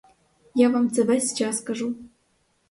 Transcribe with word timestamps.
Я 0.55 0.69
вам 0.69 0.89
це 0.91 1.03
весь 1.03 1.37
час 1.37 1.61
кажу. 1.61 1.95